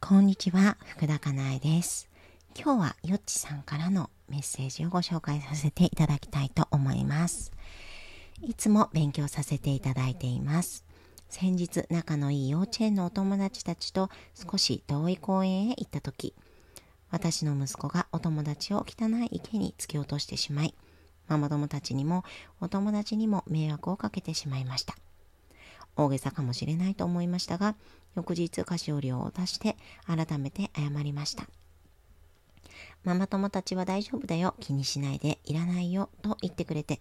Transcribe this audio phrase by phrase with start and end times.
[0.00, 2.08] こんにちは、福田かなえです。
[2.56, 7.52] 今日はよっちさんからのメッセージをご紹介させていただきたいと思います。
[8.40, 10.84] いつも勉強させていただいています。
[11.28, 16.32] 先日、仲のいい幼稚園のお友達たちと少し遠い公園へ行った時、
[17.10, 20.74] 私の息子がお友達を汚い池に突き落としてしまい、
[21.26, 22.24] ママ友たちにも
[22.60, 24.94] お友達にも迷惑をかけてしまいました。
[25.96, 27.74] 大げさかもしれないと思いましたが、
[28.18, 31.44] 翌日菓子折りを出して改めて謝りました。
[33.04, 37.00] ママ友たちは大丈夫だよ、気にしないで、いらないよ、と言ってくれて、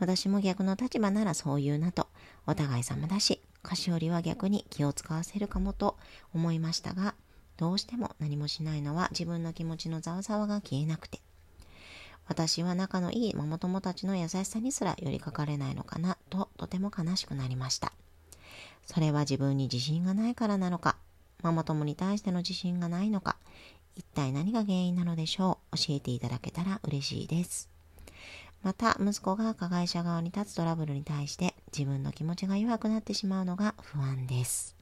[0.00, 2.08] 私も逆の立場ならそう言うなと、
[2.44, 5.96] お互い様だし、菓子折りは逆に気を使わせるかもと
[6.34, 7.14] 思いましたが、
[7.56, 11.20] どうしても何もしないのは自分の気持ちのざわざわが消えなくて、
[12.26, 17.92] 私は仲のいいママ友たちの優しさにすら寄りかかれないのかなととても悲しくなりました。
[18.86, 20.96] それは自分に自信がないからなのか、
[21.42, 23.36] ママ友に対しての自信がないのか、
[23.94, 25.76] 一体何が原因なのでしょう？
[25.76, 27.68] 教えていただけたら嬉しいです。
[28.62, 34.76] また、息子が加害者側に立つトラブルに対して自分の気持ちが弱くなってしまうのが不安です。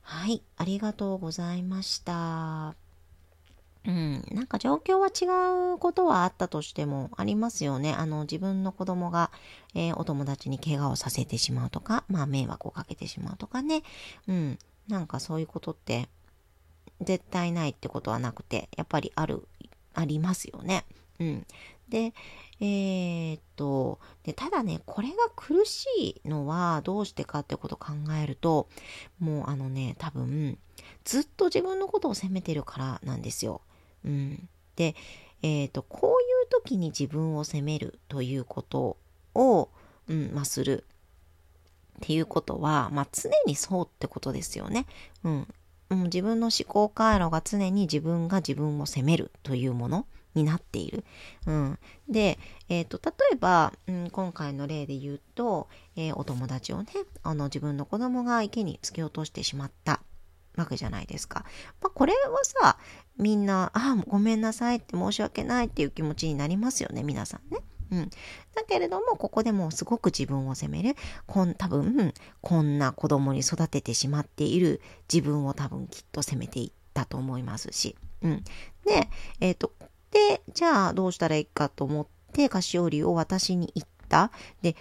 [0.00, 2.76] はい、ありがとうございました。
[3.86, 7.92] うん、なんか状況は違うことはあったとしてもありますよね。
[7.92, 9.30] あの自分の子供が、
[9.74, 13.82] えーお友達に怪我をさせてしまうとか、まあ迷惑をかけてしまうとかね。
[14.26, 16.08] うん、なんかそういうことって
[17.00, 19.46] 絶対ないってことはなくて、やっぱりある、
[19.92, 20.86] ありますよね。
[21.20, 21.46] うん。
[21.88, 22.14] で、
[22.60, 25.86] えーっと、で、ただね、これが苦し
[26.24, 28.68] いのはどうしてかってことを考えると、
[29.18, 30.58] もうあのね、多分、
[31.04, 33.60] ずっと自分のことを責めてるからなんですよ。
[34.04, 34.48] うん。
[34.76, 34.94] で、
[35.42, 38.96] えーっと、こういう時に自分を責めるということ
[39.34, 39.68] を、
[40.08, 40.84] うん、まあ、する
[41.98, 44.86] っていうことは、まあ、常にそうってことですよね。
[45.22, 45.48] うん。
[45.90, 51.04] う、自分の思考回路が常に自分が自分を責めるというものになっている。
[51.46, 52.38] うん、で、
[52.68, 56.88] えっ、と、例えば、うん、今回の例で言うと、えーお友達をね、
[57.22, 60.00] あの、自分の子供が池に突き落としてしまった
[60.56, 61.44] わけじゃないですか。
[61.80, 62.78] まあ、これはさ、
[63.16, 67.60] みんな、ああ、ごめんなさいって申し訳ないっていう気持ちになりますよね、皆さんね。
[67.90, 68.10] うん。
[68.54, 70.96] だけれども、ここでもすごく自分を責める。
[71.26, 74.80] こん、多分、こんな子供に育ててしまっている
[75.12, 77.96] 自分を多分きっと責めていったと思いますし。
[78.22, 78.44] うん。
[78.84, 79.08] で、
[79.40, 79.72] えっ、と、
[80.10, 84.30] で、じゃあどうしたらいいかと思って菓子折りを私に言った。
[84.62, 84.76] で、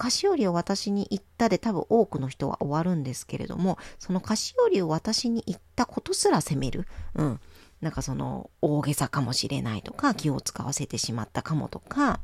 [0.00, 6.86] 菓子折りを私に言ったで多分多くの人は終わるんですけれども、その菓子折りを私に言ったことすら責める。
[7.14, 7.40] うん。
[7.80, 12.20] なんかその大げさかもしれないとか、気を使わせてしまったかもとか、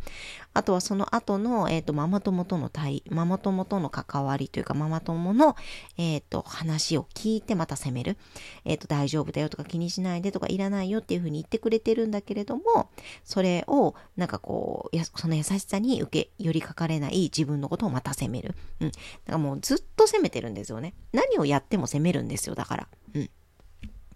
[0.52, 5.56] あとはその後の、えっ、と、ママ友との対、ママ友との関わりというか、ママ友の、
[5.96, 8.18] えっ、と、話を聞いてまた責める。
[8.66, 12.90] えっ、と、大丈夫だよとか気にしないでとかいらないよっていうふうに言ってくれてるんだけれども、
[13.24, 18.54] それを、なんかこう、やその優しさに受け、寄りかかれない自分のことをまた責める。
[18.80, 18.90] うん。
[18.90, 19.00] だか
[19.32, 20.92] らもうずっと責めてるんですよね。
[21.12, 22.88] 何をやっても責めるんですよ、だから。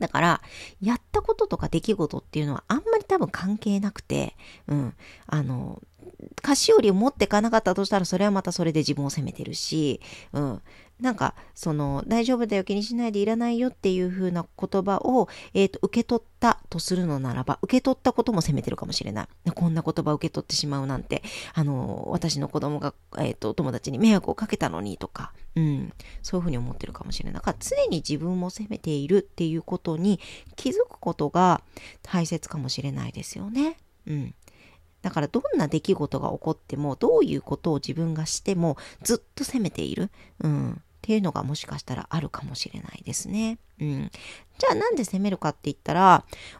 [0.01, 0.41] だから、
[0.81, 4.35] やったこととか出来事っていうのはあんまり多分関係なくて、
[4.67, 4.95] うん。
[5.27, 5.81] あの、
[6.43, 10.01] 菓子折りを持っていかなかったとしたら、それはまたそれで自分を責めてるし、
[10.33, 10.63] うん。
[11.01, 11.15] なん。
[11.15, 19.51] か、その、大丈夫だよ、気にしないでいらないよっていう風な言葉を、えっ、と、受け取ったとするのならば、受け取ったことも責めてるかもしれない。
[19.53, 19.75] こん。
[19.75, 21.03] な言葉を受け取ってしまうなん。
[21.03, 21.23] て、
[21.55, 25.93] あの、私の子供が、えっ、と、友達に迷惑をかけたのにとか、うん。
[26.23, 27.35] そういう風に思ってるかもしれない。
[27.35, 30.21] だから、常に自分を責めているっていうことに
[30.57, 31.63] 気づくことが
[32.03, 33.77] 大切かもしれないですよね。
[34.07, 34.35] うん。
[35.03, 40.11] だからどんな出来事が起こっても、どういうことを自分がしてもずっと責めている。
[40.41, 40.83] うん。
[41.01, 43.59] っていうのがもしかしたらあるかもしれないですね。
[43.81, 44.11] うん。
[44.59, 46.01] じゃあなんで責めるかって言ったら、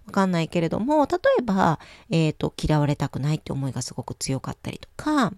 [0.07, 5.35] わかんないけれども、例えば、えっ、と、嫌われたくないって思いがすごく強かったりとか、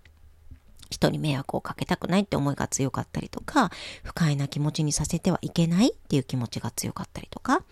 [0.88, 3.70] 人に迷惑をかけたくないって思いが強かったりとか、
[4.04, 7.64] 不快な気持ちにさせてはいけないっていう気持ちが強かったりとか、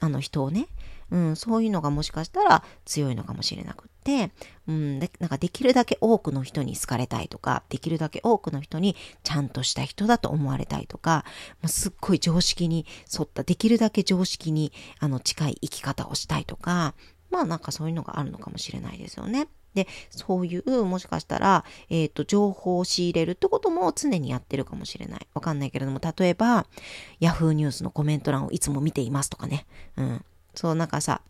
[0.00, 0.68] あの人をね、
[1.10, 4.30] うん、そういうのがもしかしたら強いのかもしれなくって、
[4.66, 11.24] うん、でなんかできるだけ多くの人に好かれたいとか、できるだけ多くの人にちゃんとした人だと思われたいとか、
[11.62, 16.94] まあ、すっごい常識に沿った、できるだけ常識にあの近い生き方をしたいとか、
[17.30, 19.48] まあなんかそういうのがあるのかもしれないですよね。
[19.74, 25.28] で、そういう、もしかしたら、えっ、と、情報を仕入れるってことも常にやってるかもしれない。
[25.34, 26.66] わかんないけれども、例えば、
[27.20, 29.66] ヤフーニュースのコメント欄をいつも見ていますとかね。
[29.96, 30.24] うん。
[30.58, 31.20] そう、なんかさ、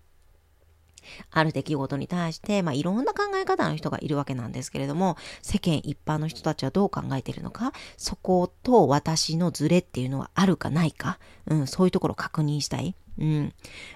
[1.30, 12.94] ある出来事に対して、まあ、いろんな考え方の人がいるわけなんですけれども、世間一般の人たちはどう考えているのか、そこと私のズレっていうのはあるかないか、うん、そういうところを確認したい。
[13.18, 13.52] うん。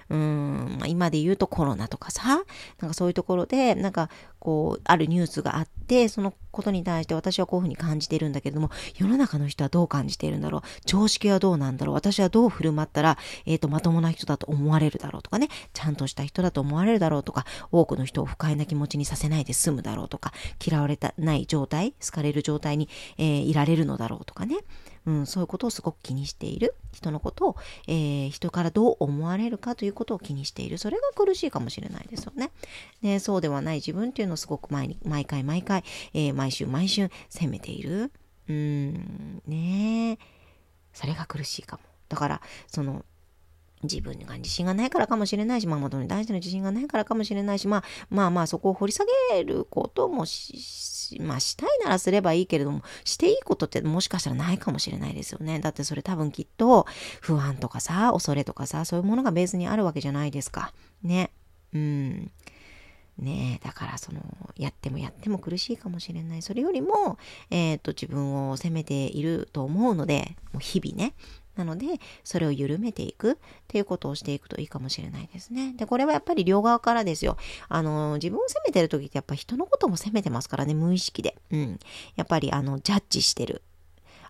[0.09, 2.43] うん、まあ、今で言うとコロナとかさ、
[2.79, 4.09] なんかそういうところで、なんか
[4.39, 10.61] こう、あるニュースがあって、そのことに対して私はこういうふうに感じているんだけれども、世の中の人はどう感じているんだろう？
[10.85, 11.95] 常識はどうなんだろう？
[11.95, 20.33] 私はどう振る舞ったら、えっ、ー、と、まともな人だと思われるだろうとかね、ちゃんとした人だと思われるだろうとか、多くの人を不快な気持ちにさせないで済むだろうとか、
[20.63, 24.57] 嫌われたない状態、好かれる状態に、えー、いられるのだろうとかね。
[25.05, 26.75] うん、そういうことをすごく気にしている。
[26.93, 27.55] 人のことを、
[27.87, 30.77] えー、人からどう思われるかということを気にしている。
[30.77, 32.51] それが苦しいかもしれないですよね。
[33.01, 35.83] で、そうではない自分っていうのをすごく毎毎回毎回、
[36.13, 38.11] えー、毎週毎週責めている。
[38.47, 40.17] うん、ね
[40.93, 41.83] それが苦しいかも。
[42.09, 43.03] だから、その、
[43.83, 55.59] 自分が自信がないからかもしれないし、まあ、元に対しての自信がないからかもしれないし、まあ、まあまあ、そこを掘り下げることもし、まあ、したいならすればいいけれども、していいことってもしかしたらないかもしれないですよね。
[55.59, 56.85] だってそれ多分きっと、
[57.21, 60.73] 不安とかさ、恐れとかさ、そういうものがベースにあるわけじゃないですか。
[61.03, 61.31] ね。
[61.73, 62.31] うん。
[63.17, 64.21] ねえ、だからその、
[64.57, 66.41] やってもやっても苦しいかもしれない。
[66.41, 67.19] それよりも、
[67.51, 71.13] えっ、ー、と、自分を責めていると思うので、もう日々ね、
[71.55, 73.35] なので、それを緩めていくっ
[73.67, 75.73] ていうことをしていくといいかもしれないですね。
[75.77, 77.37] で、これはやっぱり両側からですよ。
[77.69, 81.37] あの、自分を責めてる時ってやっぱ人のことも責めてますからね、無意識で。
[81.51, 81.79] うん。
[82.15, 83.61] やっぱりあの、ジャッジしてる。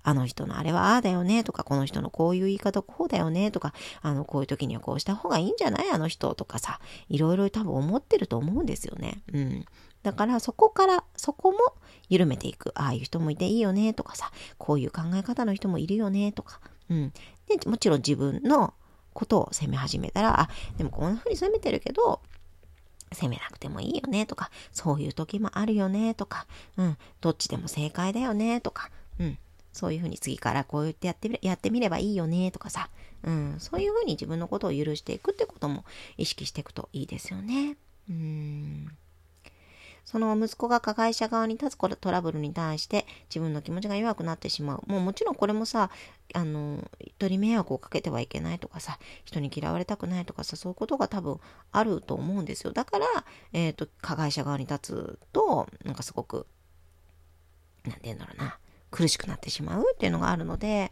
[0.05, 9.23] あの人のあれはああだよねとか、この人のこういう言い方こうだよねとか、あの、こういう時にはこうした方がいいんじゃないあの人とかさ、いろいろ多分思ってると思うんですよね。
[9.31, 9.65] うん。
[10.03, 11.57] だからそこから、そこも
[12.09, 12.73] 緩めていく。
[12.75, 16.59] ああいう人もいていいよねとかさ、こういう考え方の人もいるよねとか。
[16.89, 17.13] うん。
[17.47, 18.73] で、もちろん自分の
[19.13, 22.21] ことを責め始めたら、あ、でもこんな風に責めてるけど、
[23.13, 26.47] 責めなくてもいいよねとか、そういう時もあるよねとか、
[26.77, 28.89] うん、どっちでも正解だよねとか、
[29.19, 29.37] うん、
[29.71, 32.89] そういう風に次からこう言ってやってみやってみればいいよねとかさ、
[33.23, 35.85] うん、そういう風に自分のことを許していくってことも
[36.17, 37.77] 意識していくといいですよね。
[38.09, 38.97] うん
[40.05, 44.83] その息子が加害者側に立つトラブルに対して自分の気持ちが弱くなってしまう。
[44.85, 45.89] もうもちろんこれもさ、
[46.33, 51.39] あの、人に迷惑をかけてはいけないとかさ、人に嫌われたくないとかさ、そういうことが多分
[51.71, 52.73] あると思うんですよ。
[52.73, 53.05] だから、
[53.53, 56.47] えっ、ー、と、加害者側に立つと、なんかすごく、
[57.85, 58.57] なんて言うんだろうな、
[58.91, 60.91] 苦しくなってしまうっていうのがあるので、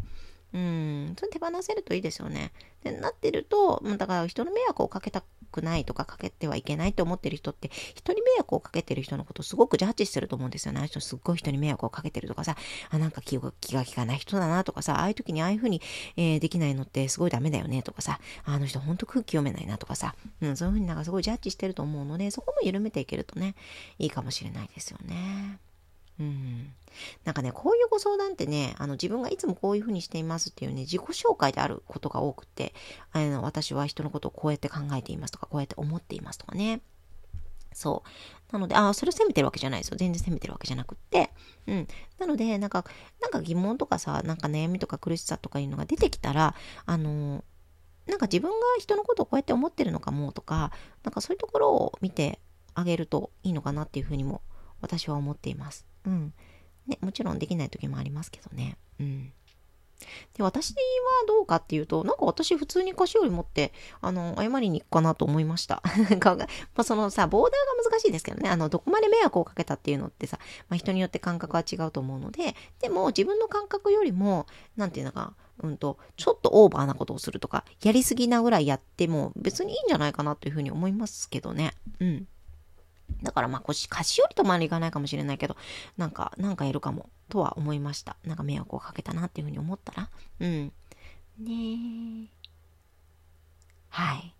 [0.53, 2.51] うん、それ手放せるといいですよね。
[2.83, 10.79] で、なってると、だから人の迷惑をかけたくないとかかけてはいけないって思ってる人って、人に迷惑をかけてる人のことすごくジャッジしてると思うんですよね。
[10.79, 12.55] あの人すっごい人に迷惑をかけてるとかさ、
[12.89, 15.81] あ、なんか気が気が利かない人だなとかさ、ああいう時にああいう風に、
[16.17, 23.55] えー、できないのってすごいダメだよねとかさ、あの人ほんと空気読めないなとかさ、うん、そういう風になんかすごいジャッジしてると思うので、そこも緩めていけるとね、
[23.99, 25.59] いいかもしれないですよね。
[26.21, 26.73] うん。
[27.25, 32.73] なんかね、こういうご相談ってね、あの自分がいつもこういうふうにしていますっていうね、自己紹介であることが多くて、
[33.11, 36.81] あの私は人のことをこうやって考えていますとか、こうやって思っていますとかね。
[37.73, 38.53] そう。
[38.53, 39.97] なので、ああ、それを責めてるわけじゃないですよ。
[39.97, 41.31] 全然責めてるわけじゃなくって。
[41.67, 41.87] うん。
[42.19, 42.85] なので、なんか、
[43.21, 46.53] なんか疑問とかさ、なんか悩みとか苦しさとかいうのが出てきたら、
[46.85, 47.45] あの、
[48.07, 50.73] なんか自分が人のことをこうやって思ってるのかもとか、
[51.03, 52.39] なんかそういうところを見て
[52.73, 54.41] あげるといいのかなっていうふうにも
[54.81, 55.85] 私は思っています。
[56.05, 56.33] うん。
[56.87, 58.77] ね、もちろんできない時もありますけどね。
[58.99, 59.33] うん。
[60.33, 60.79] で、私は
[61.27, 65.81] どうかっていうと、なんか私普通に菓子折り持って、あの、謝りに行くかなと思いました。
[65.85, 81.73] まあそのさ、ボーダーが難しいですけどね、あの、どこまで迷惑をかけたっていうのってさ、まあ人によって感覚は違うと思うので、でも自分の感覚よりも、なんていうのか、うんと、ちょっとオーバーなことをするとか、やりすぎなぐらいやっても別にいいんじゃないかなというふうに思いますけどね。
[81.99, 82.27] うん。
[83.23, 85.55] だからまあ、腰、菓子折りとまでいかないかもしれないけど、
[85.97, 88.17] なんか、なんかやるかも、とは思いました。
[88.23, 90.09] なんか迷惑をかけたなっていうふうに思ったら。
[90.39, 90.71] うん。
[91.39, 92.29] ね
[93.89, 94.33] はい。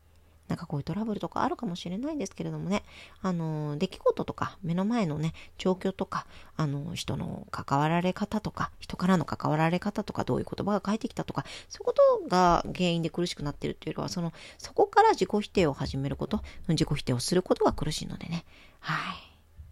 [0.52, 2.84] なんかこういうトラブルとかあるかもしれないですけれどもね、
[3.22, 6.28] あの、出来事とか、目の前のね、状況とか、
[6.58, 18.44] あの、人の関わられ方とか、人からの関わられ方とか、どういう言葉が返ってきたとか、そういうことが原因で苦しくなってるっていうよりは、その、そこから自己否定を始めること、自己否定をすることが苦しいのでね、
[18.82, 19.16] はい。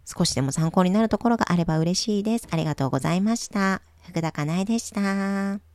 [0.06, 2.48] 少しでも参考になるところがあれば嬉しいです。
[2.50, 3.82] ありがとうございました。
[4.08, 5.69] 福田かなえでした。